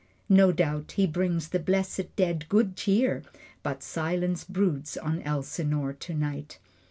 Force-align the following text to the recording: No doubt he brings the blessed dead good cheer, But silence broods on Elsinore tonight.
No 0.29 0.51
doubt 0.51 0.93
he 0.93 1.05
brings 1.05 1.49
the 1.49 1.59
blessed 1.59 2.15
dead 2.15 2.49
good 2.49 2.75
cheer, 2.75 3.21
But 3.61 3.83
silence 3.83 4.43
broods 4.43 4.97
on 4.97 5.21
Elsinore 5.21 5.93
tonight. 5.93 6.57